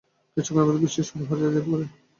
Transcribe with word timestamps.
কিছুক্ষণের 0.37 0.65
মধ্যে 0.67 0.81
বৃষ্টি 0.83 1.01
শুরু 1.09 1.23
হয়ে 1.29 1.43
যেতে 1.45 1.61
পারে। 1.65 1.85